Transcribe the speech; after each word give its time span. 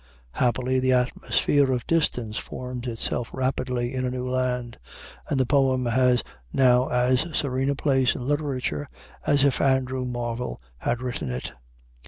Happily 0.31 0.79
the 0.79 0.93
atmosphere 0.93 1.71
of 1.71 1.85
distance 1.85 2.35
forms 2.39 2.87
itself 2.87 3.29
rapidly 3.31 3.93
in 3.93 4.03
a 4.03 4.09
new 4.09 4.27
land, 4.27 4.79
and 5.29 5.39
the 5.39 5.45
poem 5.45 5.85
has 5.85 6.23
now 6.51 6.87
as 6.87 7.27
serene 7.33 7.69
a 7.69 7.75
place 7.75 8.15
in 8.15 8.27
literature 8.27 8.89
as 9.27 9.43
if 9.43 9.61
Andrew 9.61 10.03
Marvell 10.05 10.59
had 10.79 11.03
written 11.03 11.29
it. 11.29 11.51